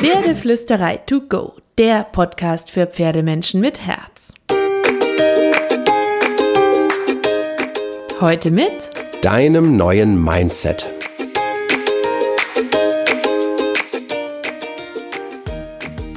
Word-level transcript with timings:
Pferdeflüsterei 0.00 0.96
to 0.96 1.20
go, 1.20 1.56
der 1.76 2.04
Podcast 2.04 2.70
für 2.70 2.86
Pferdemenschen 2.86 3.60
mit 3.60 3.86
Herz. 3.86 4.32
Heute 8.18 8.50
mit 8.50 8.88
deinem 9.20 9.76
neuen 9.76 10.24
Mindset. 10.24 10.90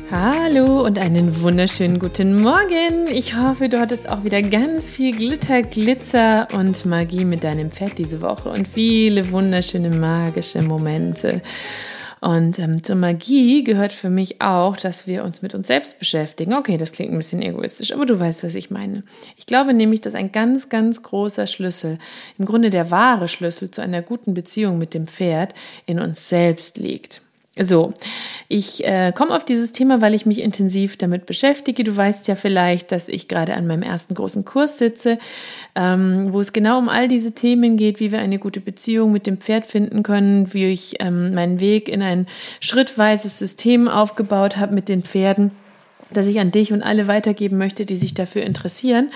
Hallo 0.10 0.86
und 0.86 0.98
einen 0.98 1.42
wunderschönen 1.42 2.00
guten 2.00 2.42
Morgen. 2.42 3.08
Ich 3.12 3.36
hoffe, 3.36 3.68
du 3.68 3.82
hattest 3.82 4.08
auch 4.08 4.24
wieder 4.24 4.42
ganz 4.42 4.90
viel 4.90 5.14
Glitter, 5.14 5.62
Glitzer 5.62 6.48
und 6.54 6.86
Magie 6.86 7.26
mit 7.26 7.44
deinem 7.44 7.70
Pferd 7.70 7.98
diese 7.98 8.22
Woche 8.22 8.50
und 8.50 8.66
viele 8.66 9.30
wunderschöne 9.34 9.90
magische 9.90 10.62
Momente. 10.62 11.42
Und 12.24 12.58
ähm, 12.58 12.82
zur 12.82 12.96
Magie 12.96 13.66
gehört 13.66 13.92
für 13.92 14.10
mich 14.10 14.42
auch, 14.42 14.78
dass 14.78 15.08
wir 15.08 15.26
uns 15.26 15.42
mit 15.42 15.54
uns 15.54 15.68
selbst 15.68 16.00
beschäftigen. 16.00 16.54
Okay, 16.54 16.78
das 16.78 16.94
klingt 16.94 17.12
ein 17.12 17.18
bisschen 17.18 17.42
egoistisch, 17.42 17.92
aber 17.92 18.06
du 18.06 18.18
weißt, 18.18 18.46
was 18.46 18.56
ich 18.56 18.72
meine. 18.72 19.04
Ich 19.36 19.46
glaube 19.46 19.74
nämlich, 19.74 20.00
dass 20.00 20.16
ein 20.16 20.32
ganz, 20.32 20.70
ganz 20.70 21.04
großer 21.04 21.48
Schlüssel, 21.48 21.98
im 22.38 22.46
Grunde 22.46 22.70
der 22.70 22.92
wahre 22.92 23.28
Schlüssel 23.28 23.72
zu 23.72 23.82
einer 23.82 24.02
guten 24.02 24.34
Beziehung 24.34 24.78
mit 24.78 24.94
dem 24.94 25.06
Pferd 25.06 25.54
in 25.86 26.00
uns 26.00 26.30
selbst 26.30 26.78
liegt. 26.78 27.23
So, 27.56 27.94
ich 28.48 28.84
äh, 28.84 29.12
komme 29.16 29.36
auf 29.36 29.46
dieses 29.46 29.74
Thema, 29.74 30.02
weil 30.02 30.16
ich 30.16 30.26
mich 30.26 30.42
intensiv 30.42 30.98
damit 30.98 31.28
beschäftige. 31.28 31.84
Du 31.84 31.96
weißt 31.96 32.28
ja 32.28 32.36
vielleicht, 32.36 32.92
dass 32.92 33.08
ich 33.08 33.28
gerade 33.28 33.54
an 33.54 33.68
meinem 33.68 33.84
ersten 33.84 34.16
großen 34.16 34.44
Kurs 34.44 34.80
sitze, 34.80 35.20
ähm, 35.76 36.34
wo 36.34 36.40
es 36.40 36.52
genau 36.52 36.80
um 36.80 36.90
all 36.90 37.08
diese 37.08 37.34
Themen 37.34 37.78
geht, 37.78 38.00
wie 38.00 38.12
wir 38.12 38.18
eine 38.18 38.40
gute 38.40 38.60
Beziehung 38.60 39.12
mit 39.12 39.28
dem 39.28 39.38
Pferd 39.38 39.68
finden 39.68 40.02
können, 40.02 40.52
wie 40.56 40.66
ich 40.66 40.96
ähm, 41.00 41.36
meinen 41.36 41.60
Weg 41.60 41.90
in 41.90 42.02
ein 42.02 42.26
schrittweises 42.60 43.38
System 43.38 43.88
aufgebaut 43.88 44.58
habe 44.58 44.74
mit 44.74 44.90
den 44.90 45.04
Pferden 45.04 45.52
das 46.14 46.28
ich 46.28 46.40
an 46.40 46.52
dich 46.52 46.72
und 46.72 46.84
alle 46.84 47.08
weitergeben 47.08 47.58
möchte, 47.58 47.86
die 47.86 47.96
sich 47.96 48.14
dafür 48.14 48.44
interessieren. 48.44 49.10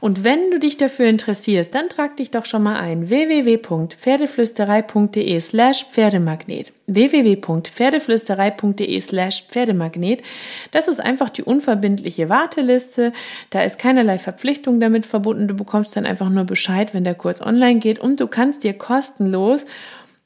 Und 0.00 0.22
wenn 0.24 0.50
du 0.50 0.58
dich 0.58 0.76
dafür 0.76 1.06
interessierst, 1.06 1.74
dann 1.74 1.88
trag 1.88 2.16
dich 2.16 2.30
doch 2.30 2.44
schon 2.46 2.62
mal 2.62 2.78
ein 2.78 3.08
www.pferdeflüsterei.de 3.08 5.40
slash 5.40 5.86
Pferdemagnet 5.90 6.74
www.pferdeflüsterei.de 6.86 9.00
slash 9.00 9.44
Pferdemagnet. 9.48 10.22
Das 10.70 10.88
ist 10.88 11.00
einfach 11.00 11.30
die 11.30 11.42
unverbindliche 11.42 12.28
Warteliste. 12.28 13.14
Da 13.50 13.62
ist 13.62 13.78
keinerlei 13.78 14.18
Verpflichtung 14.18 14.80
damit 14.80 15.06
verbunden. 15.06 15.48
Du 15.48 15.54
bekommst 15.54 15.96
dann 15.96 16.04
einfach 16.06 16.28
nur 16.28 16.44
Bescheid, 16.44 16.92
wenn 16.92 17.04
der 17.04 17.14
Kurs 17.14 17.40
online 17.40 17.78
geht 17.78 17.98
und 17.98 18.20
du 18.20 18.26
kannst 18.26 18.64
dir 18.64 18.74
kostenlos 18.74 19.64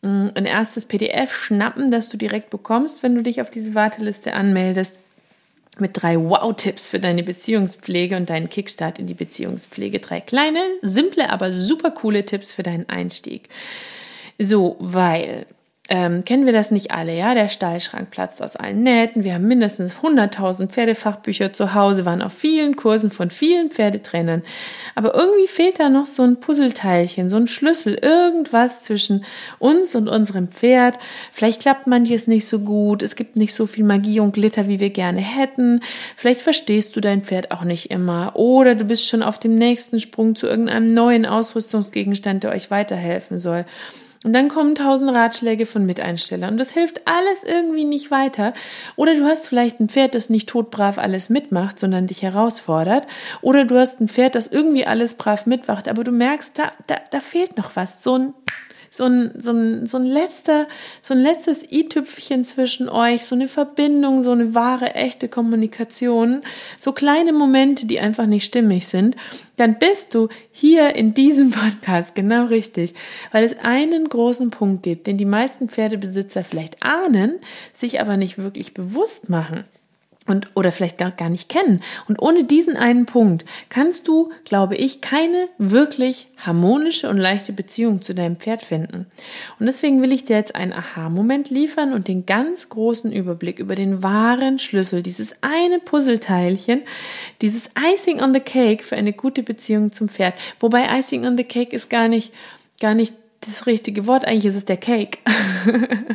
mm, 0.03 0.29
ein 0.35 0.47
erstes 0.47 0.85
PDF 0.85 1.33
schnappen, 1.33 1.93
das 1.93 2.09
du 2.09 2.17
direkt 2.17 2.51
bekommst, 2.51 3.03
wenn 3.03 3.15
du 3.15 3.23
dich 3.23 3.41
auf 3.41 3.51
diese 3.51 3.75
Warteliste 3.75 4.33
anmeldest 4.33 4.99
mit 5.81 6.01
drei 6.01 6.19
Wow-Tipps 6.19 6.89
für 6.89 7.01
deine 7.01 7.23
Beziehungspflege 7.23 8.17
und 8.17 8.31
deinen 8.31 8.49
Kickstart 8.49 8.99
in 8.99 9.07
die 9.07 9.15
Beziehungspflege. 9.15 10.01
Drei 10.01 10.21
kleine, 10.21 10.61
simple, 10.83 11.31
aber 11.31 11.53
super 11.53 11.91
coole 11.91 12.25
Tipps 12.25 12.53
für 12.53 12.63
deinen 12.63 12.89
Einstieg. 12.89 13.49
So, 14.39 14.77
weil 14.79 15.47
ähm, 15.91 16.23
kennen 16.23 16.45
wir 16.45 16.53
das 16.53 16.71
nicht 16.71 16.91
alle, 16.91 17.17
ja? 17.17 17.35
Der 17.35 17.49
Stallschrank 17.49 18.11
platzt 18.11 18.43
aus 18.43 18.57
allen 18.57 18.83
Nähten. 18.83 19.25
Wir 19.25 19.33
haben 19.33 19.49
mindestens 19.49 19.95
100.000 20.03 20.69
Pferdefachbücher 20.69 21.55
zu 21.55 21.73
Hause, 21.73 22.05
waren 22.05 22.21
auf 22.21 22.35
vielen 22.35 22.77
Kursen 22.77 23.11
von 23.11 23.31
vielen 23.31 23.71
Pferdetrainern. 23.71 24.43
Aber 24.95 25.15
irgendwie 25.15 25.47
fehlt 25.47 25.81
da 25.81 25.89
noch 25.89 26.05
so 26.05 26.25
ein 26.25 26.41
Puzzleteilchen, 26.41 27.31
so 27.31 27.37
ein 27.37 27.49
Schlüssel, 27.49 27.95
irgendwas 27.95 28.83
zwischen 28.83 29.25
uns 29.59 29.95
und 29.95 30.09
unserem 30.09 30.49
Pferd. 30.49 30.99
Vielleicht 31.33 31.63
klappt 31.63 31.87
manches 31.87 32.27
nicht 32.27 32.47
so 32.47 32.59
gut. 32.59 33.03
Es 33.03 33.17
gibt 33.17 33.37
nicht 33.37 33.55
so 33.55 33.67
viel 33.67 33.85
Magie 33.85 34.21
und 34.21 34.33
Glitter, 34.33 34.69
wie 34.69 34.81
wir 34.81 34.91
gerne 34.91 35.23
hätten. 35.23 35.81
Vielleicht 36.17 36.43
verstehst 36.43 36.97
du 36.97 37.01
dein 37.01 37.23
Pferd 37.23 37.51
auch 37.51 37.65
nicht 37.65 37.91
immer. 37.91 38.33
Oder 38.37 38.75
du 38.75 38.85
bist 38.85 39.09
schon 39.09 39.23
auf 39.23 39.39
dem 39.39 39.55
nächsten 39.55 40.01
Sprung 40.01 40.35
zu 40.35 40.49
irgendeinem 40.49 40.93
neuen 40.93 41.25
Ausrüstungsgegenstand, 41.25 42.45
der 42.45 42.51
euch 42.51 42.71
weiterhelfen 42.71 43.39
soll. 43.39 43.65
Und 44.25 44.33
dann 44.33 44.49
kommen 44.49 44.75
tausend 44.75 45.13
Ratschläge 45.13 45.65
von 45.65 45.87
Miteinstellern. 45.87 46.51
Und 46.51 46.59
das 46.59 46.71
hilft 46.71 47.07
alles 47.07 47.45
irgendwie 47.45 47.85
nicht 47.85 48.11
weiter. 48.11 48.53
Oder 48.97 49.15
du 49.15 49.25
hast 49.25 49.49
vielleicht 49.49 49.79
ein 49.81 49.89
Pferd, 49.89 50.15
das 50.15 50.29
nicht 50.29 50.49
todbrav 50.49 50.99
alles 50.99 51.29
mitmacht, 51.29 51.79
sondern 51.79 52.09
dich 52.09 52.23
herausfordert. 52.23 53.07
Oder 53.43 53.65
du 53.65 53.79
hast 53.79 54.01
ein 54.01 54.09
Pferd, 54.09 54.35
das 54.35 54.49
irgendwie 54.49 54.87
alles 54.87 55.15
brav 55.15 55.47
mitwacht, 55.47 55.89
aber 55.89 56.03
du 56.03 56.11
merkst, 56.11 56.59
da, 56.59 56.73
da, 56.87 56.97
da 57.11 57.21
fehlt 57.21 57.57
noch 57.57 57.77
was. 57.77 58.03
So 58.03 58.19
ein 58.19 58.35
so 58.91 59.05
ein, 59.05 59.33
so 59.39 59.53
ein, 59.53 59.87
so 59.87 59.99
ein 59.99 60.07
letzter, 60.07 60.67
so 61.03 61.15
ein 61.15 61.21
letztes 61.21 61.71
i-Tüpfchen 61.71 62.45
zwischen 62.45 62.89
euch, 62.89 63.25
so 63.25 63.35
eine 63.35 63.49
Verbindung, 63.49 64.23
so 64.23 64.33
eine 64.33 64.55
wahre, 64.55 64.95
echte 64.95 65.29
Kommunikation, 65.29 66.43
so 66.79 66.93
kleine 66.93 67.33
Momente, 67.33 67.87
die 67.87 68.01
einfach 68.01 68.27
nicht 68.27 68.45
stimmig 68.45 68.87
sind, 68.87 69.17
dann 69.57 69.79
bist 69.79 70.15
du 70.15 70.29
hier 70.53 70.97
in 70.97 71.15
diesem 71.15 71.51
Podcast 71.53 72.15
genau 72.15 72.47
richtig, 72.47 72.95
weil 73.33 73.45
es 73.45 73.59
einen 73.59 74.09
großen 74.09 74.51
Punkt 74.51 74.83
gibt, 74.83 75.07
den 75.07 75.19
die 75.19 75.25
meisten 75.25 75.69
Pferdebesitzer 75.69 76.45
vielleicht 76.45 76.83
ahnen, 76.83 77.39
sich 77.73 78.01
aber 78.01 78.17
nicht 78.17 78.39
wirklich 78.39 78.75
bewusst 78.75 79.29
machen 79.29 79.65
und 80.29 80.49
oder 80.55 80.73
vielleicht 80.73 80.99
gar, 80.99 81.11
gar 81.11 81.31
nicht 81.31 81.49
kennen. 81.49 81.81
Und 82.07 82.21
ohne 82.21 82.45
diesen 82.45 82.77
einen 82.77 83.07
Punkt 83.07 83.45
kannst 83.69 84.09
du, 84.09 84.31
glaube 84.45 84.77
ich, 84.77 85.01
keine 85.01 85.49
wirklich 85.59 86.29
harmonische 86.39 87.09
und 87.09 87.19
leichte 87.19 87.53
Beziehung 87.53 88.03
zu 88.03 88.15
deinem 88.15 88.37
Pferd 88.37 88.63
finden. 88.63 89.07
Und 89.59 89.67
deswegen 89.67 90.03
will 90.03 90.13
ich 90.13 90.25
dir 90.25 90.37
jetzt 90.37 90.55
einen 90.55 90.73
Aha-Moment 90.73 91.51
liefern 91.51 91.93
und 91.93 92.09
den 92.09 92.27
ganz 92.27 92.69
großen 92.69 93.13
Überblick 93.13 93.59
über 93.59 93.75
den 93.75 94.03
wahren 94.03 94.59
Schlüssel, 94.59 95.03
dieses 95.03 95.35
eine 95.41 95.79
Puzzleteilchen, 95.79 96.83
dieses 97.43 97.71
Icing 97.95 98.21
on 98.23 98.33
the 98.35 98.41
Cake 98.41 98.85
für 98.85 98.97
eine 98.97 99.13
gute 99.13 99.43
Beziehung 99.43 99.93
zum 99.93 100.09
Pferd. 100.09 100.35
Wobei 100.61 100.87
Icing 100.99 101.27
on 101.27 101.37
the 101.37 101.45
Cake 101.45 101.75
ist 101.75 101.91
gar 101.91 102.09
nicht, 102.09 102.33
gar 102.81 102.95
nicht 102.95 103.15
das 103.41 103.67
richtige 103.67 104.07
Wort. 104.07 104.25
Eigentlich 104.25 104.47
ist 104.47 104.57
es 104.57 104.65
der 104.65 104.77
Cake. 104.77 105.19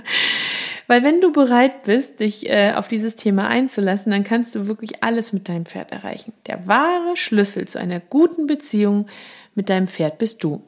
Weil 0.93 1.01
wenn 1.01 1.21
du 1.21 1.31
bereit 1.31 1.81
bist, 1.81 2.19
dich 2.19 2.47
äh, 2.47 2.73
auf 2.75 2.87
dieses 2.87 3.15
Thema 3.15 3.47
einzulassen, 3.47 4.11
dann 4.11 4.23
kannst 4.23 4.53
du 4.53 4.67
wirklich 4.67 5.03
alles 5.03 5.33
mit 5.33 5.49
deinem 5.49 5.65
Pferd 5.65 5.91
erreichen. 5.91 6.33
Der 6.45 6.67
wahre 6.67 7.17
Schlüssel 7.17 7.67
zu 7.67 7.79
einer 7.79 7.99
guten 7.99 8.45
Beziehung 8.45 9.07
mit 9.55 9.71
deinem 9.71 9.87
Pferd 9.87 10.19
bist 10.19 10.43
du. 10.43 10.61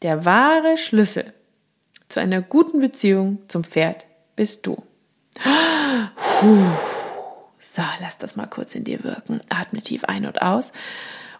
Der 0.00 0.24
wahre 0.24 0.78
Schlüssel 0.78 1.34
zu 2.08 2.18
einer 2.18 2.40
guten 2.40 2.80
Beziehung 2.80 3.40
zum 3.48 3.62
Pferd 3.62 4.06
bist 4.36 4.66
du. 4.66 4.82
Puh. 5.34 6.56
So, 7.58 7.82
lass 8.00 8.16
das 8.16 8.36
mal 8.36 8.46
kurz 8.46 8.74
in 8.74 8.84
dir 8.84 9.04
wirken. 9.04 9.42
Atme 9.50 9.82
tief 9.82 10.04
ein 10.04 10.24
und 10.24 10.40
aus. 10.40 10.72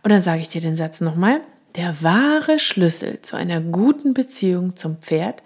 Und 0.02 0.12
dann 0.12 0.20
sage 0.20 0.42
ich 0.42 0.50
dir 0.50 0.60
den 0.60 0.76
Satz 0.76 1.00
nochmal. 1.00 1.40
Der 1.76 2.02
wahre 2.02 2.58
Schlüssel 2.58 3.22
zu 3.22 3.36
einer 3.36 3.62
guten 3.62 4.12
Beziehung 4.12 4.76
zum 4.76 4.98
Pferd 4.98 5.42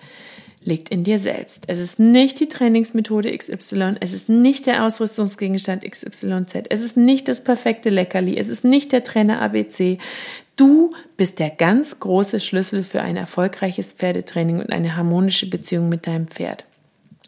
liegt 0.67 0.91
in 0.91 1.05
dir 1.05 1.19
selbst. 1.19 1.65
Es 1.69 1.79
ist 1.79 1.99
nicht 1.99 2.39
die 2.41 2.49
Trainingsmethode 2.49 3.35
XY, 3.37 3.95
es 4.01 4.13
ist 4.13 4.29
nicht 4.29 4.67
der 4.67 4.85
Ausrüstungsgegenstand 4.85 5.91
XYZ, 5.91 6.67
es 6.69 6.83
ist 6.83 6.97
nicht 6.99 7.29
das 7.29 7.43
perfekte 7.43 7.89
Leckerli, 7.89 8.37
es 8.37 8.49
ist 8.49 8.65
nicht 8.65 8.93
der 8.93 9.03
Trainer 9.03 9.41
ABC. 9.41 9.99
Du 10.57 10.93
bist 11.17 11.39
der 11.39 11.51
ganz 11.51 11.99
große 12.01 12.41
Schlüssel 12.41 12.85
für 12.85 13.01
ein 13.01 13.17
erfolgreiches 13.17 13.93
Pferdetraining 13.93 14.61
und 14.61 14.71
eine 14.71 14.97
harmonische 14.97 15.49
Beziehung 15.49 15.89
mit 15.89 16.07
deinem 16.07 16.29
Pferd. 16.29 16.66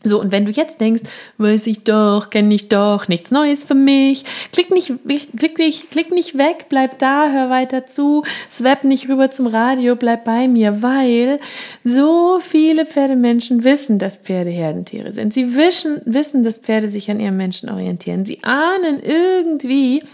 So, 0.05 0.21
und 0.21 0.31
wenn 0.31 0.45
du 0.45 0.53
jetzt 0.53 0.81
denkst, 0.81 1.03
weiß 1.39 1.67
ich 1.67 1.83
doch, 1.83 2.31
kenne 2.31 2.55
ich 2.55 2.69
doch, 2.69 3.09
nichts 3.09 3.33
Neues 3.33 3.65
für 3.65 3.75
mich, 3.75 4.25
klick 4.53 4.71
nicht, 4.71 4.93
klick 5.37 5.59
nicht, 5.59 5.91
klick 5.91 6.13
nicht 6.13 6.39
weg, 6.39 6.67
bleib 6.69 7.01
da, 7.01 7.29
hör 7.31 7.51
weiter 7.51 7.85
zu, 7.85 8.23
swap 8.51 8.85
nicht 8.85 9.09
rüber 9.09 9.33
zum 9.33 9.49
Radio, 9.49 9.97
bleib 9.97 10.25
bei 10.25 10.47
mir, 10.47 10.83
weil 10.83 11.41
so 11.83 12.39
viele 12.41 12.87
Pferdemenschen 12.87 13.65
wissen, 13.65 13.99
dass 13.99 14.17
Pferde 14.17 14.51
Herdentiere 14.51 15.13
sind. 15.13 15.35
Sie 15.35 15.57
wissen, 15.57 16.01
wissen, 16.05 16.45
dass 16.45 16.59
Pferde 16.59 16.89
sich 16.89 17.11
an 17.11 17.19
ihrem 17.19 17.37
Menschen 17.37 17.69
orientieren. 17.69 18.25
Sie 18.25 18.45
ahnen 18.45 19.03
irgendwie, 19.03 20.05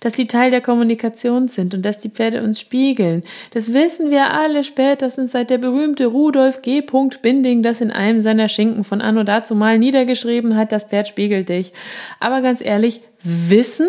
dass 0.00 0.14
sie 0.14 0.26
Teil 0.26 0.50
der 0.50 0.60
Kommunikation 0.60 1.48
sind 1.48 1.74
und 1.74 1.84
dass 1.84 2.00
die 2.00 2.10
Pferde 2.10 2.42
uns 2.42 2.60
spiegeln. 2.60 3.24
Das 3.52 3.72
wissen 3.72 4.10
wir 4.10 4.32
alle 4.32 4.64
spätestens 4.64 5.32
seit 5.32 5.50
der 5.50 5.58
berühmte 5.58 6.06
Rudolf 6.06 6.62
G. 6.62 6.82
Binding 7.22 7.62
das 7.62 7.80
in 7.80 7.90
einem 7.90 8.20
seiner 8.20 8.48
Schinken 8.48 8.84
von 8.84 9.00
Anno 9.00 9.24
dazu 9.24 9.54
mal 9.54 9.78
niedergeschrieben 9.78 10.56
hat, 10.56 10.72
das 10.72 10.84
Pferd 10.84 11.08
spiegelt 11.08 11.48
dich. 11.48 11.72
Aber 12.20 12.42
ganz 12.42 12.60
ehrlich, 12.60 13.00
wissen 13.22 13.88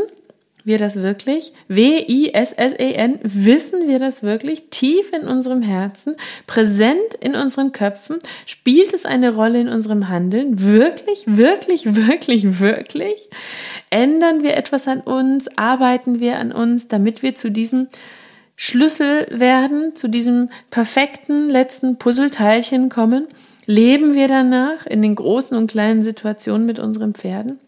wir 0.70 0.78
das 0.78 0.96
wirklich? 0.96 1.52
W-I-S-S-E-N, 1.68 3.20
wissen 3.24 3.90
wir 3.90 4.00
das 4.00 4.24
wirklich? 4.24 4.70
Tief 4.70 5.12
in 5.12 5.28
unserem 5.28 5.62
Herzen, 5.62 6.16
präsent 6.48 7.16
in 7.20 7.36
unseren 7.36 7.74
Köpfen? 7.74 8.20
Spielt 8.46 8.94
es 8.94 9.04
eine 9.04 9.36
Rolle 9.36 9.60
in 9.60 9.68
unserem 9.68 10.08
Handeln? 10.08 10.62
Wirklich, 10.62 11.26
wirklich, 11.26 11.96
wirklich, 11.96 12.62
wirklich? 12.62 13.30
Ändern 13.90 14.44
wir 14.44 14.56
etwas 14.56 14.88
an 14.88 15.02
uns? 15.02 15.50
Arbeiten 15.58 16.22
wir 16.22 16.38
an 16.38 16.54
uns, 16.54 16.88
damit 16.88 17.22
wir 17.22 17.36
zu 17.36 17.52
diesem 17.52 17.90
Schlüssel 18.56 19.28
werden, 19.32 19.96
zu 19.96 20.08
diesem 20.08 20.50
perfekten 20.72 21.50
letzten 21.50 21.98
Puzzleteilchen 21.98 22.88
kommen? 22.88 23.28
Leben 23.66 24.14
wir 24.14 24.28
danach 24.28 24.86
in 24.86 25.02
den 25.02 25.16
großen 25.16 25.58
und 25.58 25.70
kleinen 25.70 26.04
Situationen 26.04 26.66
mit 26.66 26.80
unseren 26.80 27.14
Pferden? 27.14 27.60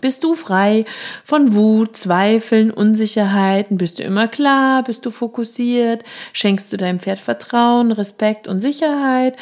Bist 0.00 0.24
du 0.24 0.34
frei 0.34 0.84
von 1.24 1.54
Wut, 1.54 1.96
Zweifeln, 1.96 2.70
Unsicherheiten? 2.70 3.78
Bist 3.78 3.98
du 3.98 4.02
immer 4.02 4.28
klar? 4.28 4.82
Bist 4.82 5.06
du 5.06 5.10
fokussiert? 5.10 6.04
Schenkst 6.32 6.72
du 6.72 6.76
deinem 6.76 6.98
Pferd 6.98 7.18
Vertrauen, 7.18 7.92
Respekt 7.92 8.48
und 8.48 8.60
Sicherheit? 8.60 9.36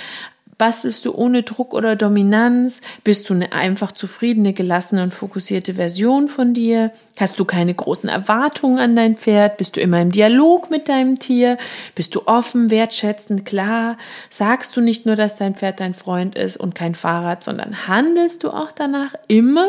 Bastelst 0.65 1.05
du 1.05 1.15
ohne 1.15 1.43
Druck 1.43 1.75
oder 1.75 1.95
Dominanz? 1.95 2.81
Bist 3.03 3.29
du 3.29 3.35
eine 3.35 3.53
einfach 3.53 3.93
zufriedene, 3.93 4.55
gelassene 4.55 5.03
und 5.03 5.13
fokussierte 5.13 5.75
Version 5.75 6.27
von 6.27 6.55
dir? 6.55 6.91
Hast 7.21 7.39
du 7.39 7.45
keine 7.45 7.75
großen 7.75 8.09
Erwartungen 8.09 8.79
an 8.79 8.97
dein 8.97 9.19
Pferd? 9.19 9.59
Bist 9.59 9.77
du 9.77 9.83
immer 9.83 10.01
im 10.01 10.11
Dialog 10.11 10.71
mit 10.71 10.89
deinem 10.89 11.19
Tier? 11.19 11.59
Bist 11.95 12.15
du 12.15 12.23
offen, 12.25 12.71
wertschätzend, 12.71 13.45
klar? 13.45 13.99
Sagst 14.31 14.75
du 14.75 14.81
nicht 14.81 15.05
nur, 15.05 15.17
dass 15.17 15.37
dein 15.37 15.55
Pferd 15.55 15.81
dein 15.81 15.93
Freund 15.93 16.35
ist 16.35 16.57
und 16.57 16.75
kein 16.75 16.95
Fahrrad, 16.95 17.45
sondern 17.45 17.87
handelst 17.87 18.43
du 18.43 18.49
auch 18.49 18.73
danach 18.73 19.15
immer? 19.29 19.69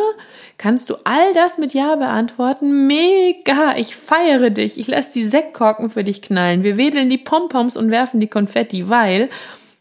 Kannst 0.57 0.89
du 0.89 0.95
all 1.03 1.33
das 1.33 1.57
mit 1.57 1.74
Ja 1.74 1.97
beantworten? 1.97 2.88
Mega! 2.88 3.75
Ich 3.75 3.97
feiere 3.97 4.50
dich. 4.50 4.80
Ich 4.80 4.88
lasse 4.88 5.12
die 5.12 5.27
Sektkorken 5.27 5.89
für 5.89 6.06
dich 6.06 6.21
knallen. 6.21 6.63
Wir 6.63 6.77
wedeln 6.77 7.09
die 7.09 7.18
Pompoms 7.18 7.75
und 7.75 7.92
werfen 7.92 8.21
die 8.21 8.30
Konfetti, 8.30 8.89
weil 8.89 9.30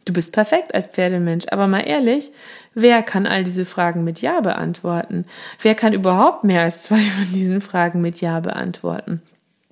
Du 0.04 0.12
bist 0.12 0.32
perfekt 0.32 0.74
als 0.74 0.86
Pferdemensch, 0.86 1.46
aber 1.50 1.66
mal 1.66 1.80
ehrlich, 1.80 2.30
wer 2.74 3.02
kann 3.02 3.26
all 3.26 3.44
diese 3.44 3.64
Fragen 3.64 4.04
mit 4.04 4.20
Ja 4.20 4.40
beantworten? 4.40 5.24
Wer 5.60 5.74
kann 5.74 5.94
überhaupt 5.94 6.44
mehr 6.44 6.62
als 6.62 6.82
zwei 6.82 7.00
von 7.00 7.32
diesen 7.32 7.60
Fragen 7.60 8.00
mit 8.00 8.20
Ja 8.20 8.40
beantworten? 8.40 9.22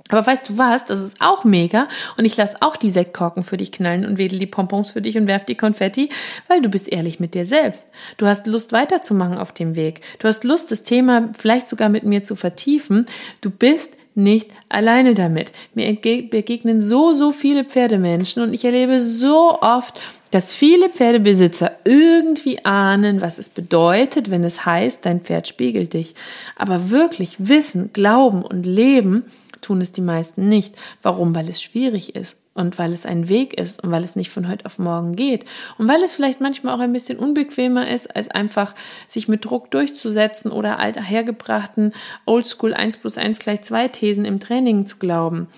Aber 0.08 0.26
weißt 0.26 0.50
du 0.50 0.58
was? 0.58 0.84
Das 0.84 1.00
ist 1.00 1.16
auch 1.20 1.44
mega. 1.44 1.88
Und 2.18 2.26
ich 2.26 2.36
lasse 2.36 2.58
auch 2.60 2.76
die 2.76 2.90
Sektkorken 2.90 3.44
für 3.44 3.56
dich 3.56 3.72
knallen 3.72 4.04
und 4.04 4.18
wedel 4.18 4.38
die 4.38 4.46
Pompons 4.46 4.90
für 4.90 5.00
dich 5.00 5.16
und 5.16 5.26
werf 5.26 5.44
die 5.44 5.54
Konfetti, 5.54 6.10
weil 6.48 6.60
du 6.60 6.68
bist 6.68 6.92
ehrlich 6.92 7.18
mit 7.18 7.34
dir 7.34 7.46
selbst. 7.46 7.88
Du 8.18 8.26
hast 8.26 8.46
Lust 8.46 8.72
weiterzumachen 8.72 9.38
auf 9.38 9.52
dem 9.52 9.74
Weg. 9.74 10.02
Du 10.18 10.28
hast 10.28 10.44
Lust, 10.44 10.70
das 10.70 10.82
Thema 10.82 11.30
vielleicht 11.38 11.66
sogar 11.66 11.88
mit 11.88 12.04
mir 12.04 12.24
zu 12.24 12.36
vertiefen. 12.36 13.06
Du 13.40 13.50
bist 13.50 13.94
nicht 14.14 14.50
alleine 14.68 15.14
damit. 15.14 15.52
Mir 15.74 15.94
begegnen 15.94 16.82
so, 16.82 17.12
so 17.14 17.32
viele 17.32 17.64
Pferdemenschen 17.64 18.42
und 18.42 18.52
ich 18.52 18.64
erlebe 18.66 19.00
so 19.00 19.58
oft, 19.62 19.98
dass 20.32 20.50
viele 20.50 20.88
Pferdebesitzer 20.88 21.72
irgendwie 21.84 22.64
ahnen, 22.64 23.20
was 23.20 23.38
es 23.38 23.50
bedeutet, 23.50 24.30
wenn 24.30 24.44
es 24.44 24.64
heißt, 24.64 25.04
dein 25.04 25.20
Pferd 25.20 25.46
spiegelt 25.46 25.92
dich. 25.92 26.14
Aber 26.56 26.90
wirklich 26.90 27.36
wissen, 27.38 27.92
glauben 27.92 28.42
und 28.42 28.64
leben 28.64 29.26
tun 29.60 29.80
es 29.80 29.92
die 29.92 30.00
meisten 30.00 30.48
nicht. 30.48 30.74
Warum? 31.02 31.34
Weil 31.34 31.48
es 31.48 31.62
schwierig 31.62 32.16
ist 32.16 32.36
und 32.54 32.78
weil 32.78 32.94
es 32.94 33.04
ein 33.04 33.28
Weg 33.28 33.54
ist 33.54 33.82
und 33.82 33.90
weil 33.90 34.04
es 34.04 34.16
nicht 34.16 34.30
von 34.30 34.48
heute 34.48 34.64
auf 34.64 34.78
morgen 34.78 35.16
geht 35.16 35.44
und 35.78 35.86
weil 35.86 36.02
es 36.02 36.14
vielleicht 36.14 36.40
manchmal 36.40 36.74
auch 36.74 36.80
ein 36.80 36.92
bisschen 36.92 37.18
unbequemer 37.18 37.88
ist, 37.88 38.14
als 38.14 38.28
einfach 38.28 38.74
sich 39.08 39.28
mit 39.28 39.44
Druck 39.44 39.70
durchzusetzen 39.70 40.50
oder 40.50 40.78
althergebrachten 40.78 41.92
Oldschool 42.24 42.72
1 42.72 42.96
plus 42.96 43.18
1 43.18 43.38
gleich 43.38 43.62
2 43.62 43.88
Thesen 43.88 44.24
im 44.24 44.40
Training 44.40 44.86
zu 44.86 44.96
glauben. 44.96 45.48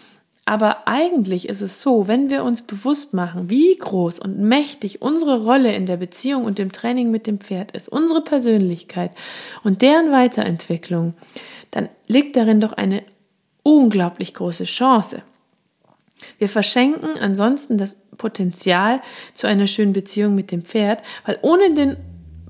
Aber 0.46 0.86
eigentlich 0.86 1.48
ist 1.48 1.62
es 1.62 1.80
so, 1.80 2.06
wenn 2.06 2.28
wir 2.28 2.44
uns 2.44 2.62
bewusst 2.62 3.14
machen, 3.14 3.48
wie 3.48 3.74
groß 3.74 4.18
und 4.18 4.38
mächtig 4.38 5.00
unsere 5.00 5.42
Rolle 5.42 5.74
in 5.74 5.86
der 5.86 5.96
Beziehung 5.96 6.44
und 6.44 6.58
dem 6.58 6.70
Training 6.70 7.10
mit 7.10 7.26
dem 7.26 7.40
Pferd 7.40 7.72
ist, 7.72 7.88
unsere 7.88 8.22
Persönlichkeit 8.22 9.10
und 9.62 9.80
deren 9.80 10.12
Weiterentwicklung, 10.12 11.14
dann 11.70 11.88
liegt 12.08 12.36
darin 12.36 12.60
doch 12.60 12.74
eine 12.74 13.02
unglaublich 13.62 14.34
große 14.34 14.64
Chance. 14.64 15.22
Wir 16.38 16.48
verschenken 16.48 17.18
ansonsten 17.20 17.78
das 17.78 17.96
Potenzial 18.18 19.00
zu 19.32 19.46
einer 19.46 19.66
schönen 19.66 19.94
Beziehung 19.94 20.34
mit 20.34 20.52
dem 20.52 20.62
Pferd, 20.62 21.02
weil 21.24 21.38
ohne 21.40 21.72
den 21.72 21.96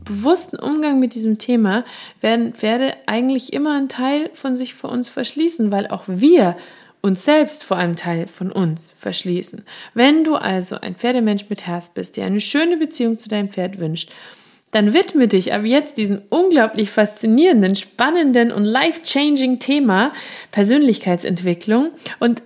bewussten 0.05 0.56
Umgang 0.58 0.99
mit 0.99 1.14
diesem 1.14 1.38
Thema 1.38 1.85
werden 2.20 2.55
Pferde 2.55 2.94
eigentlich 3.06 3.52
immer 3.52 3.75
einen 3.76 3.88
Teil 3.88 4.31
von 4.35 4.56
sich 4.56 4.75
vor 4.75 4.91
uns 4.91 5.08
verschließen, 5.08 5.70
weil 5.70 5.87
auch 5.87 6.02
wir 6.06 6.56
uns 7.05 7.23
selbst 7.23 7.65
vor 7.65 7.77
einem 7.77 7.97
Teil 7.97 8.27
von 8.27 8.51
uns 8.51 8.95
verschließen. 8.97 9.62
Wenn 9.93 10.25
du 10.25 10.37
also 10.37 10.77
ein 10.77 10.97
Pferdemensch 10.97 11.51
mit 11.51 11.67
Herz 11.67 11.91
bist, 11.91 12.17
der 12.17 12.25
eine 12.25 12.41
schöne 12.41 12.79
Beziehung 12.79 13.19
zu 13.19 13.29
deinem 13.29 13.51
Pferd 13.51 13.79
wünscht, 13.79 14.11
dann 14.71 14.95
widme 14.95 15.29
dich 15.29 15.53
ab 15.53 15.65
jetzt 15.65 15.99
diesem 15.99 16.23
unglaublich 16.31 16.91
faszinierenden, 16.91 17.77
spannenden 17.77 18.51
und 18.51 18.65
life-changing 18.65 19.59
Thema 19.59 20.15
Persönlichkeitsentwicklung 20.51 21.91
und 22.21 22.43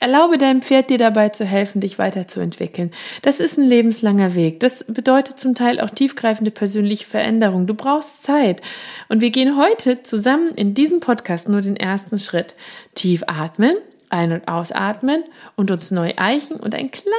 Erlaube 0.00 0.38
deinem 0.38 0.62
Pferd 0.62 0.90
dir 0.90 0.98
dabei 0.98 1.30
zu 1.30 1.44
helfen, 1.44 1.80
dich 1.80 1.98
weiterzuentwickeln. 1.98 2.92
Das 3.22 3.40
ist 3.40 3.58
ein 3.58 3.66
lebenslanger 3.66 4.36
Weg. 4.36 4.60
Das 4.60 4.84
bedeutet 4.84 5.40
zum 5.40 5.56
Teil 5.56 5.80
auch 5.80 5.90
tiefgreifende 5.90 6.52
persönliche 6.52 7.04
Veränderung. 7.04 7.66
Du 7.66 7.74
brauchst 7.74 8.22
Zeit. 8.22 8.62
Und 9.08 9.20
wir 9.20 9.30
gehen 9.30 9.56
heute 9.56 10.04
zusammen 10.04 10.52
in 10.54 10.72
diesem 10.72 11.00
Podcast 11.00 11.48
nur 11.48 11.62
den 11.62 11.76
ersten 11.76 12.20
Schritt. 12.20 12.54
Tief 12.94 13.24
atmen, 13.26 13.74
ein- 14.10 14.32
und 14.32 14.48
ausatmen 14.48 15.24
und 15.56 15.70
uns 15.70 15.90
neu 15.90 16.12
eichen 16.16 16.56
und 16.56 16.74
einen 16.74 16.90
kleinen, 16.90 17.12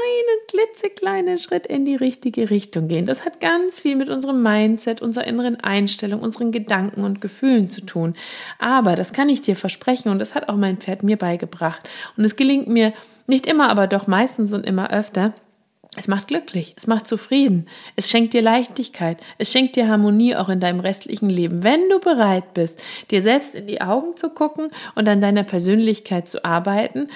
klitzekleinen 0.48 1.38
Schritt 1.38 1.68
in 1.68 1.86
die 1.86 1.96
richtige 1.96 2.50
Richtung 2.50 2.88
gehen. 2.88 3.06
Das 3.06 3.26
hat 3.26 3.40
ganz 3.40 3.80
viel 3.80 3.96
mit 3.96 4.10
unserem 4.10 4.42
Mindset, 4.42 5.02
unserer 5.02 5.26
inneren 5.26 5.60
Einstellung, 5.60 6.22
unseren 6.22 6.52
Gedanken 6.52 7.04
und 7.04 7.22
Gefühlen 7.22 7.70
zu 7.70 7.82
tun. 7.82 8.16
Aber 8.58 8.96
das 8.96 9.14
kann 9.14 9.30
ich 9.30 9.42
dir 9.42 9.56
versprechen 9.56 10.10
und 10.10 10.20
das 10.20 10.36
hat 10.36 10.50
auch 10.50 10.58
mein 10.58 10.78
Pferd 10.78 11.04
mir 11.04 11.18
beigebracht. 11.18 11.88
Und 12.18 12.26
es 12.26 12.36
gelingt 12.36 12.68
mir 12.68 12.94
nicht 13.28 13.46
immer, 13.46 13.70
aber 13.70 13.88
doch 13.88 14.08
meistens 14.08 14.54
und 14.54 14.66
immer 14.66 14.92
öfter, 14.92 15.34
es 15.96 16.08
macht 16.08 16.28
glücklich, 16.28 16.74
es 16.78 16.88
macht 16.88 17.08
zufrieden, 17.08 17.66
es 17.96 18.10
schenkt 18.10 18.34
dir 18.34 18.42
Leichtigkeit, 18.42 19.18
es 19.38 19.52
schenkt 19.52 19.76
dir 19.76 19.88
Harmonie 19.88 20.36
auch 20.36 20.50
in 20.50 20.60
deinem 20.60 20.80
restlichen 20.80 21.30
Leben, 21.30 21.64
wenn 21.64 21.90
du 21.90 22.00
bereit 22.00 22.54
bist, 22.54 22.82
dir 23.10 23.22
selbst 23.22 23.56
in 23.56 23.68
die 23.68 23.82
Augen 23.82 24.16
zu 24.16 24.30
gucken 24.30 24.70
und 24.96 25.08
an 25.10 25.20
deiner 25.20 25.44
Persönlichkeit 25.44 26.28
zu 26.28 26.46
arbeiten, 26.46 27.08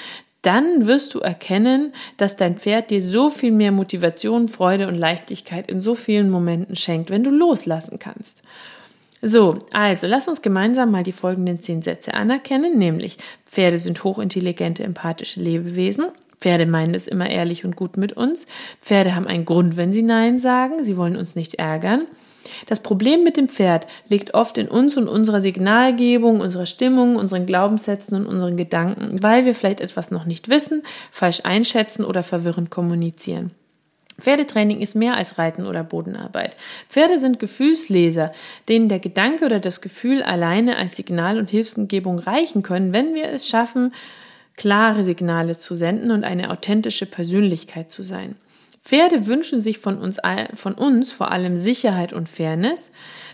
dann 0.42 0.88
wirst 0.88 1.14
du 1.14 1.20
erkennen, 1.20 1.94
dass 2.18 2.36
dein 2.36 2.58
Pferd 2.58 2.92
dir 2.92 3.02
so 3.02 3.30
viel 3.30 3.52
mehr 3.52 3.72
Motivation, 3.72 4.50
Freude 4.50 4.88
und 4.88 4.96
Leichtigkeit 4.96 5.72
in 5.72 5.80
so 5.80 5.96
vielen 5.96 6.30
Momenten 6.30 6.76
schenkt, 6.76 7.10
wenn 7.10 7.24
du 7.24 7.30
loslassen 7.30 7.98
kannst. 7.98 8.42
So, 9.22 9.60
also 9.72 10.06
lass 10.06 10.28
uns 10.28 10.42
gemeinsam 10.42 10.92
mal 10.92 11.04
die 11.04 11.14
folgenden 11.14 11.62
zehn 11.62 11.82
Sätze 11.82 12.14
anerkennen, 12.14 12.78
nämlich 12.78 13.18
Pferde 13.46 13.78
sind 13.78 14.04
hochintelligente, 14.04 14.84
empathische 14.84 15.40
Lebewesen. 15.40 16.08
Pferde 16.44 16.66
meinen 16.66 16.94
es 16.94 17.08
immer 17.08 17.30
ehrlich 17.30 17.64
und 17.64 17.78
gut 17.78 17.96
mit 17.96 18.12
uns. 18.12 18.48
Pferde 18.82 19.16
haben 19.16 19.28
einen 19.28 19.46
Grund, 19.46 19.78
wenn 19.78 19.94
sie 19.94 20.02
Nein 20.02 20.40
sagen. 20.40 20.84
Sie 20.84 20.98
wollen 20.98 21.16
uns 21.16 21.38
nicht 21.38 21.54
ärgern. 21.54 22.04
Das 22.66 22.82
Problem 22.82 23.24
mit 23.24 23.38
dem 23.38 23.48
Pferd 23.48 23.88
liegt 24.10 24.34
oft 24.34 24.58
in 24.58 24.68
uns 24.68 24.98
und 24.98 25.08
unserer 25.08 25.40
Signalgebung, 25.40 26.42
unserer 26.42 26.66
Stimmung, 26.66 27.16
unseren 27.16 27.46
Glaubenssätzen 27.46 28.18
und 28.18 28.26
unseren 28.26 28.58
Gedanken, 28.58 29.24
weil 29.24 29.46
wir 29.46 29.56
vielleicht 29.56 29.80
etwas 29.80 30.12
noch 30.12 30.26
nicht 30.26 30.50
wissen, 30.50 30.84
falsch 31.14 31.40
einschätzen 31.46 32.04
oder 32.04 32.24
verwirrend 32.24 32.70
kommunizieren. 32.70 33.52
Pferdetraining 34.20 34.82
ist 34.82 34.96
mehr 34.96 35.16
als 35.16 35.38
Reiten 35.38 35.66
oder 35.66 35.86
Bodenarbeit. 35.86 36.58
Pferde 36.90 37.20
sind 37.20 37.40
Gefühlsleser, 37.40 38.34
denen 38.68 38.90
der 38.90 39.00
Gedanke 39.00 39.46
oder 39.46 39.62
das 39.62 39.80
Gefühl 39.80 40.22
alleine 40.22 40.76
als 40.76 40.98
Signal 40.98 41.40
und 41.40 41.50
Hilfsgebung 41.50 42.20
reichen 42.20 42.64
können, 42.64 42.92
wenn 42.92 43.16
wir 43.16 43.30
es 43.30 43.48
schaffen, 43.48 43.94
klare 44.56 45.04
Signale 45.04 45.58
zu 45.58 45.76
senden 45.76 46.12
und 46.12 46.24
eine 46.24 46.52
authentische 46.52 47.06
Persönlichkeit 47.06 47.92
zu 47.92 48.04
sein. 48.04 48.36
Pferde 48.84 49.28
wünschen 49.28 49.62
sich 49.62 49.80
von 49.80 49.98
uns, 49.98 50.20
von 50.56 50.74
uns 50.74 51.12
vor 51.12 51.32
allem 51.32 51.56
Sicherheit 51.58 52.14
und 52.14 52.28
Fairness. 52.28 52.92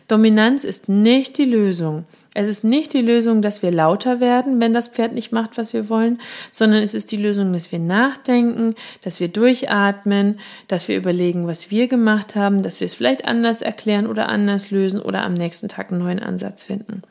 Dominanz 0.07 0.63
ist 0.63 0.89
nicht 0.89 1.37
die 1.37 1.45
Lösung. 1.45 2.05
Es 2.33 2.47
ist 2.47 2.63
nicht 2.63 2.93
die 2.93 3.01
Lösung, 3.01 3.41
dass 3.41 3.61
wir 3.61 3.71
lauter 3.71 4.19
werden, 4.19 4.61
wenn 4.61 4.73
das 4.73 4.87
Pferd 4.87 5.13
nicht 5.13 5.31
macht, 5.31 5.57
was 5.57 5.73
wir 5.73 5.89
wollen, 5.89 6.19
sondern 6.51 6.81
es 6.81 6.93
ist 6.93 7.11
die 7.11 7.17
Lösung, 7.17 7.51
dass 7.53 7.71
wir 7.71 7.79
nachdenken, 7.79 8.75
dass 9.01 9.19
wir 9.19 9.27
durchatmen, 9.27 10.39
dass 10.67 10.87
wir 10.87 10.97
überlegen, 10.97 11.47
was 11.47 11.69
wir 11.69 11.87
gemacht 11.87 12.35
haben, 12.35 12.63
dass 12.63 12.79
wir 12.79 12.85
es 12.85 12.95
vielleicht 12.95 13.25
anders 13.25 13.61
erklären 13.61 14.07
oder 14.07 14.29
anders 14.29 14.71
lösen 14.71 15.01
oder 15.01 15.23
am 15.23 15.33
nächsten 15.33 15.67
Tag 15.67 15.91
einen 15.91 16.01
neuen 16.01 16.19
Ansatz 16.19 16.63
finden. 16.63 17.03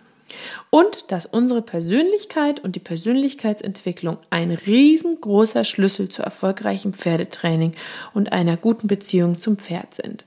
Und 0.71 1.05
dass 1.09 1.27
unsere 1.27 1.63
Persönlichkeit 1.63 2.61
und 2.61 2.77
die 2.77 2.81
Persönlichkeitsentwicklung 2.81 4.19
ein 4.31 4.51
riesengroßer 4.51 5.65
Schlüssel 5.65 6.09
zu 6.09 6.23
erfolgreichem 6.23 6.93
Pferdetraining 6.93 7.73
und 8.15 8.33
einer 8.33 8.57
guten 8.57 8.87
Beziehung 8.87 9.39
zum 9.39 9.57
Pferd 9.57 9.95
sind. 9.95 10.25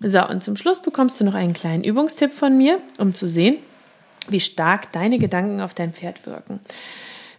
So, 0.00 0.26
und 0.26 0.42
zum 0.42 0.56
Schluss 0.56 0.82
bekommst 0.82 1.20
du 1.20 1.24
noch 1.24 1.34
einen 1.34 1.54
kleinen 1.54 1.84
Übungstipp 1.84 2.32
von 2.32 2.58
mir, 2.58 2.80
um 2.98 3.14
zu 3.14 3.28
sehen, 3.28 3.58
wie 4.28 4.40
stark 4.40 4.92
deine 4.92 5.18
Gedanken 5.18 5.60
auf 5.60 5.74
dein 5.74 5.92
Pferd 5.92 6.26
wirken. 6.26 6.60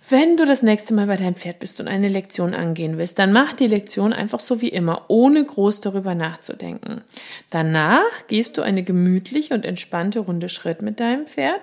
Wenn 0.10 0.36
du 0.36 0.45
das 0.45 0.63
nächste 0.63 0.93
Mal 0.93 1.07
bei 1.07 1.15
deinem 1.15 1.36
Pferd 1.36 1.60
bist 1.60 1.79
und 1.79 1.88
eine 1.88 2.10
Lektion 2.10 2.53
angehen 2.53 2.98
willst, 2.98 3.19
dann 3.19 3.31
mach 3.31 3.53
die 3.53 3.67
Lektion 3.67 4.12
einfach 4.12 4.41
so 4.41 4.60
wie 4.60 4.67
immer, 4.67 5.05
ohne 5.07 5.43
groß 5.45 5.79
darüber 5.79 6.13
nachzudenken. 6.13 7.01
Danach 7.50 8.27
gehst 8.27 8.57
du 8.57 8.62
eine 8.62 8.83
gemütliche 8.83 9.53
und 9.53 9.63
entspannte 9.63 10.19
Runde 10.19 10.50
Schritt 10.50 10.81
mit 10.81 11.00
deinem 11.00 11.25
Pferd. 11.25 11.62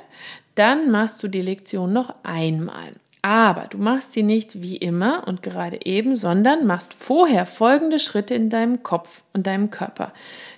Dann 0.55 0.91
machst 0.91 1.23
du 1.23 1.29
die 1.29 1.43
Lektion 1.43 1.93
noch 1.93 2.15
einmal. 2.23 2.93
Aber 3.23 3.67
du 3.69 3.77
machst 3.77 4.13
sie 4.13 4.23
nicht 4.23 4.63
wie 4.63 4.77
immer 4.77 5.29
und 5.29 5.43
gerade 5.43 5.85
eben, 5.85 6.17
sondern 6.17 6.67
machst 6.67 6.95
vorher 6.95 7.45
folgende 7.45 7.99
Schritte 7.99 8.35
in 8.35 8.49
deinem 8.49 8.83
Kopf 8.83 9.23
und 9.35 9.47
deinem 9.47 9.71
Körper. 9.71 10.15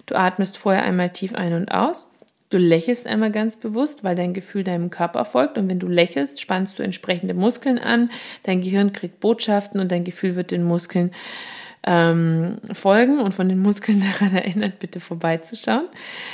Du 0.07 0.15
atmest 0.15 0.57
vorher 0.57 0.85
einmal 0.85 1.11
tief 1.11 1.35
ein 1.35 1.55
und 1.55 1.73
aus. 1.73 2.12
Du 2.53 2.59
lächelst 2.59 3.07
einmal 3.07 3.31
ganz 3.31 3.57
bewusst, 3.57 4.05
weil 4.05 4.15
dein 4.15 4.35
Gefühl 4.35 4.63
deinem 4.63 4.91
Körper 4.91 5.25
folgt. 5.25 5.57
Und 5.57 5.71
wenn 5.71 5.79
du 5.79 5.89
lächelst, 5.89 6.39
spannst 6.39 6.79
du 6.79 6.83
entsprechende 6.83 7.33
Muskeln 7.33 7.79
an. 7.79 8.11
Dein 8.43 8.61
Gehirn 8.61 8.93
kriegt 8.93 9.21
Botschaften 9.21 9.81
und 9.81 9.91
dein 9.91 10.05
Gefühl 10.05 10.37
wird 10.37 10.51
den 10.51 10.63
Muskeln 10.63 11.13
ähm, 11.87 12.59
folgen 12.71 13.21
und 13.21 13.33
von 13.33 13.49
den 13.49 13.59
Muskeln 13.59 14.05
daran 14.21 14.37
erinnert, 14.37 14.81
bitte 14.81 15.01
vorbeizuschauen. 15.01 15.89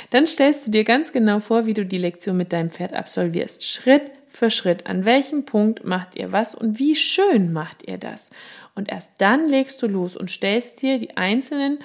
Dann 0.09 0.27
stellst 0.27 0.67
du 0.67 0.71
dir 0.71 0.83
ganz 0.83 1.13
genau 1.13 1.39
vor, 1.39 1.65
wie 1.65 1.73
du 1.73 1.85
die 1.85 1.97
Lektion 1.97 2.35
mit 2.35 2.51
deinem 2.51 2.69
Pferd 2.69 2.93
absolvierst. 2.93 3.65
Schritt 3.65 4.11
für 4.27 4.51
Schritt. 4.51 4.87
An 4.87 5.05
welchem 5.05 5.45
Punkt 5.45 5.85
macht 5.85 6.17
ihr 6.17 6.33
was 6.33 6.53
und 6.53 6.79
wie 6.79 6.97
schön 6.97 7.53
macht 7.53 7.87
ihr 7.87 7.97
das? 7.97 8.29
Und 8.75 8.91
erst 8.91 9.11
dann 9.19 9.47
legst 9.47 9.81
du 9.81 9.87
los 9.87 10.17
und 10.17 10.29
stellst 10.29 10.81
dir 10.81 10.99
die 10.99 11.15
einzelnen, 11.15 11.79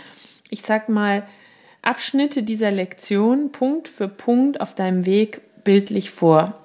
ich 0.50 0.62
sag 0.62 0.88
mal, 0.88 1.24
Abschnitte 1.84 2.42
dieser 2.42 2.70
Lektion 2.70 3.52
Punkt 3.52 3.88
für 3.88 4.08
Punkt 4.08 4.60
auf 4.60 4.74
deinem 4.74 5.06
Weg 5.06 5.40
bildlich 5.64 6.10
vor. 6.10 6.64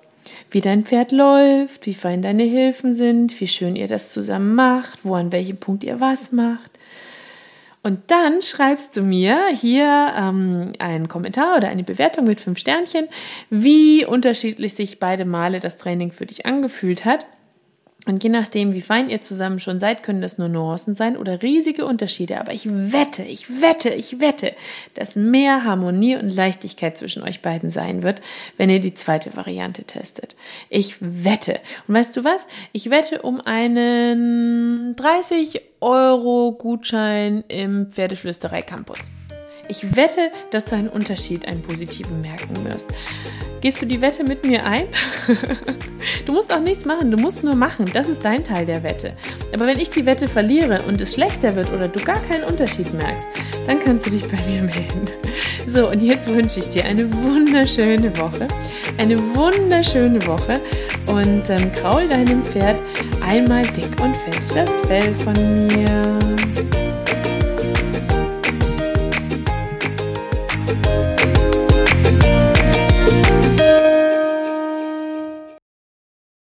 Wie 0.51 0.61
dein 0.61 0.85
Pferd 0.85 1.11
läuft, 1.11 1.85
wie 1.85 1.93
fein 1.93 2.21
deine 2.21 2.43
Hilfen 2.43 2.93
sind, 2.93 3.39
wie 3.39 3.47
schön 3.47 3.75
ihr 3.75 3.87
das 3.87 4.11
zusammen 4.11 4.55
macht, 4.55 5.03
wo 5.03 5.15
an 5.15 5.31
welchem 5.31 5.57
Punkt 5.57 5.83
ihr 5.83 5.99
was 5.99 6.31
macht. 6.31 6.71
Und 7.81 8.11
dann 8.11 8.41
schreibst 8.41 8.97
du 8.97 9.03
mir 9.03 9.47
hier 9.53 10.13
ähm, 10.17 10.73
einen 10.79 11.07
Kommentar 11.07 11.57
oder 11.57 11.69
eine 11.69 11.83
Bewertung 11.83 12.25
mit 12.25 12.41
fünf 12.41 12.59
Sternchen, 12.59 13.07
wie 13.49 14.05
unterschiedlich 14.05 14.73
sich 14.73 14.99
beide 14.99 15.23
Male 15.23 15.59
das 15.59 15.77
Training 15.77 16.11
für 16.11 16.25
dich 16.25 16.45
angefühlt 16.45 17.05
hat. 17.05 17.25
Und 18.05 18.23
je 18.23 18.29
nachdem, 18.29 18.73
wie 18.73 18.81
fein 18.81 19.09
ihr 19.09 19.19
zusammen 19.19 19.59
schon 19.59 19.79
seid, 19.79 20.03
können 20.03 20.21
das 20.21 20.37
nur 20.37 20.47
Nuancen 20.47 20.95
sein 20.95 21.17
oder 21.17 21.41
riesige 21.41 21.85
Unterschiede. 21.85 22.39
Aber 22.39 22.53
ich 22.53 22.67
wette, 22.69 23.23
ich 23.23 23.61
wette, 23.61 23.89
ich 23.89 24.19
wette, 24.21 24.53
dass 24.93 25.15
mehr 25.15 25.65
Harmonie 25.65 26.15
und 26.15 26.29
Leichtigkeit 26.29 26.97
zwischen 26.97 27.23
euch 27.23 27.41
beiden 27.41 27.69
sein 27.69 28.01
wird, 28.01 28.21
wenn 28.57 28.69
ihr 28.69 28.79
die 28.79 28.93
zweite 28.93 29.35
Variante 29.35 29.83
testet. 29.83 30.37
Ich 30.69 30.95
wette. 31.01 31.59
Und 31.87 31.95
weißt 31.95 32.15
du 32.15 32.23
was? 32.23 32.47
Ich 32.71 32.89
wette 32.89 33.21
um 33.21 33.41
einen 33.41 34.95
30 34.95 35.61
Euro 35.81 36.53
Gutschein 36.53 37.43
im 37.49 37.91
Pferdeflüsterei 37.91 38.61
Campus. 38.61 39.09
Ich 39.69 39.95
wette, 39.95 40.31
dass 40.49 40.65
du 40.65 40.75
einen 40.75 40.89
Unterschied, 40.89 41.47
einen 41.47 41.61
positiven 41.61 42.21
merken 42.21 42.65
wirst. 42.65 42.89
Gehst 43.61 43.79
du 43.79 43.85
die 43.85 44.01
Wette 44.01 44.23
mit 44.23 44.43
mir 44.43 44.65
ein? 44.65 44.87
du 46.25 46.33
musst 46.33 46.51
auch 46.51 46.59
nichts 46.59 46.85
machen, 46.85 47.11
du 47.11 47.17
musst 47.17 47.43
nur 47.43 47.53
machen. 47.53 47.85
Das 47.93 48.09
ist 48.09 48.25
dein 48.25 48.43
Teil 48.43 48.65
der 48.65 48.81
Wette. 48.81 49.13
Aber 49.53 49.67
wenn 49.67 49.79
ich 49.79 49.91
die 49.91 50.07
Wette 50.07 50.27
verliere 50.27 50.81
und 50.87 50.99
es 50.99 51.13
schlechter 51.13 51.55
wird 51.55 51.71
oder 51.71 51.87
du 51.87 52.03
gar 52.03 52.19
keinen 52.23 52.45
Unterschied 52.45 52.91
merkst, 52.95 53.27
dann 53.67 53.79
kannst 53.79 54.07
du 54.07 54.09
dich 54.09 54.23
bei 54.23 54.37
mir 54.49 54.63
melden. 54.63 55.05
So, 55.67 55.87
und 55.87 56.01
jetzt 56.01 56.27
wünsche 56.29 56.61
ich 56.61 56.69
dir 56.69 56.85
eine 56.85 57.07
wunderschöne 57.13 58.17
Woche. 58.17 58.47
Eine 58.97 59.19
wunderschöne 59.35 60.25
Woche 60.25 60.59
und 61.05 61.47
ähm, 61.47 61.71
kraul 61.73 62.07
deinem 62.07 62.41
Pferd 62.43 62.77
einmal 63.21 63.61
dick 63.61 64.01
und 64.01 64.17
fett 64.17 64.55
das 64.55 64.71
Fell 64.87 65.13
von 65.23 65.67
mir. 65.67 66.78